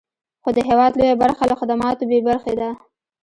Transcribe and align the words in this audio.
خو 0.43 0.49
د 0.57 0.59
هېواد 0.69 0.91
لویه 0.99 1.15
برخه 1.23 1.43
له 1.49 1.55
خدماتو 1.59 2.03
بې 2.09 2.19
برخې 2.27 2.53
ده. 2.59 2.69